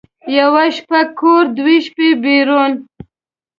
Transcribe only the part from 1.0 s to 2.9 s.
کور، دوه شپه بېرون.